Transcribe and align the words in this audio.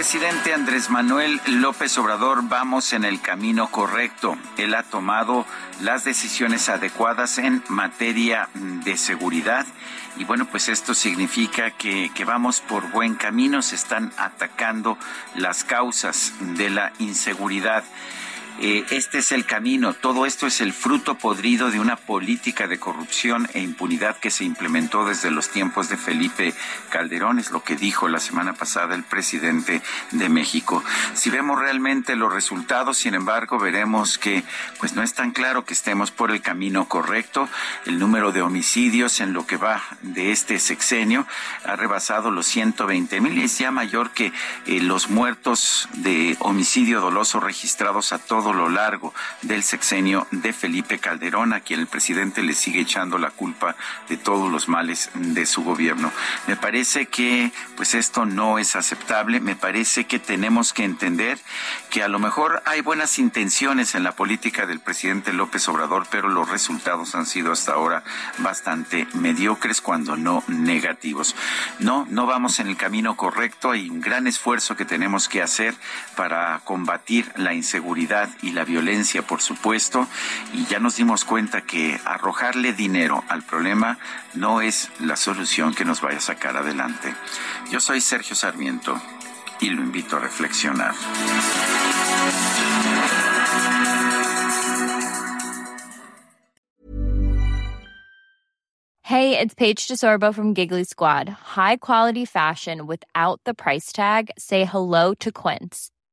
Presidente 0.00 0.54
Andrés 0.54 0.88
Manuel 0.88 1.42
López 1.46 1.98
Obrador 1.98 2.48
vamos 2.48 2.94
en 2.94 3.04
el 3.04 3.20
camino 3.20 3.70
correcto. 3.70 4.34
Él 4.56 4.74
ha 4.74 4.82
tomado 4.82 5.44
las 5.82 6.04
decisiones 6.04 6.70
adecuadas 6.70 7.36
en 7.36 7.62
materia 7.68 8.48
de 8.54 8.96
seguridad 8.96 9.66
y 10.16 10.24
bueno, 10.24 10.46
pues 10.46 10.70
esto 10.70 10.94
significa 10.94 11.72
que, 11.72 12.10
que, 12.14 12.24
vamos 12.24 12.62
por 12.62 12.90
buen 12.90 13.14
camino, 13.14 13.60
se 13.60 13.74
están 13.74 14.10
atacando 14.16 14.96
las 15.34 15.64
causas 15.64 16.32
de 16.56 16.70
la 16.70 16.94
inseguridad. 16.98 17.84
Eh, 18.62 18.84
este 18.90 19.18
es 19.18 19.32
el 19.32 19.46
camino, 19.46 19.94
todo 19.94 20.26
esto 20.26 20.46
es 20.46 20.60
el 20.60 20.74
fruto 20.74 21.14
podrido 21.14 21.70
de 21.70 21.80
una 21.80 21.96
política 21.96 22.68
de 22.68 22.78
corrupción 22.78 23.48
e 23.54 23.60
impunidad 23.60 24.18
que 24.18 24.30
se 24.30 24.44
implementó 24.44 25.06
desde 25.06 25.30
los 25.30 25.48
tiempos 25.48 25.88
de 25.88 25.96
Felipe 25.96 26.52
Calderón, 26.90 27.38
es 27.38 27.52
lo 27.52 27.64
que 27.64 27.74
dijo 27.74 28.06
la 28.08 28.20
semana 28.20 28.52
pasada 28.52 28.94
el 28.94 29.02
presidente 29.02 29.80
de 30.10 30.28
México. 30.28 30.84
Si 31.14 31.30
vemos 31.30 31.58
realmente 31.58 32.16
los 32.16 32.30
resultados, 32.34 32.98
sin 32.98 33.14
embargo, 33.14 33.58
veremos 33.58 34.18
que 34.18 34.44
pues 34.78 34.94
no 34.94 35.02
es 35.02 35.14
tan 35.14 35.30
claro 35.30 35.64
que 35.64 35.72
estemos 35.72 36.10
por 36.10 36.30
el 36.30 36.42
camino 36.42 36.86
correcto. 36.86 37.48
El 37.86 37.98
número 37.98 38.30
de 38.30 38.42
homicidios 38.42 39.20
en 39.20 39.32
lo 39.32 39.46
que 39.46 39.56
va 39.56 39.82
de 40.02 40.32
este 40.32 40.58
sexenio 40.58 41.26
ha 41.64 41.76
rebasado 41.76 42.30
los 42.30 42.46
120 42.46 43.22
mil 43.22 43.38
y 43.38 43.44
es 43.44 43.56
ya 43.56 43.70
mayor 43.70 44.10
que 44.10 44.34
eh, 44.66 44.80
los 44.80 45.08
muertos 45.08 45.88
de 45.94 46.36
homicidio 46.40 47.00
doloso 47.00 47.40
registrados 47.40 48.12
a 48.12 48.18
todo 48.50 48.62
lo 48.64 48.68
largo 48.68 49.14
del 49.42 49.62
sexenio 49.62 50.26
de 50.32 50.52
Felipe 50.52 50.98
Calderón, 50.98 51.52
a 51.52 51.60
quien 51.60 51.78
el 51.78 51.86
presidente 51.86 52.42
le 52.42 52.54
sigue 52.54 52.80
echando 52.80 53.16
la 53.16 53.30
culpa 53.30 53.76
de 54.08 54.16
todos 54.16 54.50
los 54.50 54.68
males 54.68 55.08
de 55.14 55.46
su 55.46 55.62
gobierno. 55.62 56.10
Me 56.48 56.56
parece 56.56 57.06
que 57.06 57.52
pues 57.76 57.94
esto 57.94 58.26
no 58.26 58.58
es 58.58 58.74
aceptable, 58.74 59.38
me 59.38 59.54
parece 59.54 60.06
que 60.06 60.18
tenemos 60.18 60.72
que 60.72 60.82
entender 60.82 61.38
que 61.90 62.02
a 62.02 62.08
lo 62.08 62.18
mejor 62.18 62.60
hay 62.66 62.80
buenas 62.80 63.20
intenciones 63.20 63.94
en 63.94 64.02
la 64.02 64.16
política 64.16 64.66
del 64.66 64.80
presidente 64.80 65.32
López 65.32 65.68
Obrador, 65.68 66.08
pero 66.10 66.28
los 66.28 66.48
resultados 66.48 67.14
han 67.14 67.26
sido 67.26 67.52
hasta 67.52 67.74
ahora 67.74 68.02
bastante 68.38 69.06
mediocres, 69.14 69.80
cuando 69.80 70.16
no 70.16 70.42
negativos. 70.48 71.36
No, 71.78 72.04
no 72.10 72.26
vamos 72.26 72.58
en 72.58 72.66
el 72.66 72.76
camino 72.76 73.16
correcto, 73.16 73.70
hay 73.70 73.88
un 73.88 74.00
gran 74.00 74.26
esfuerzo 74.26 74.74
que 74.74 74.84
tenemos 74.84 75.28
que 75.28 75.40
hacer 75.40 75.74
para 76.16 76.60
combatir 76.64 77.30
la 77.36 77.54
inseguridad 77.54 78.28
y 78.42 78.52
la 78.52 78.64
violencia, 78.64 79.22
por 79.22 79.40
supuesto, 79.40 80.06
y 80.52 80.64
ya 80.66 80.78
nos 80.78 80.96
dimos 80.96 81.24
cuenta 81.24 81.62
que 81.62 82.00
arrojarle 82.04 82.72
dinero 82.72 83.24
al 83.28 83.42
problema 83.42 83.98
no 84.34 84.60
es 84.60 84.90
la 85.00 85.16
solución 85.16 85.74
que 85.74 85.84
nos 85.84 86.00
vaya 86.00 86.18
a 86.18 86.20
sacar 86.20 86.56
adelante. 86.56 87.14
Yo 87.70 87.80
soy 87.80 88.00
Sergio 88.00 88.34
Sarmiento 88.34 89.00
y 89.60 89.70
lo 89.70 89.82
invito 89.82 90.16
a 90.16 90.20
reflexionar. 90.20 90.94
Hey, 99.10 99.36
it's 99.36 99.54
Paige 99.54 99.88
DeSorbo 99.88 100.32
from 100.32 100.54
Giggly 100.54 100.84
Squad. 100.84 101.28
High 101.28 101.78
quality 101.78 102.24
fashion 102.24 102.86
without 102.86 103.40
the 103.44 103.54
price 103.54 103.90
tag. 103.90 104.30
Say 104.38 104.64
hello 104.64 105.14
to 105.14 105.32
Quince. 105.32 105.90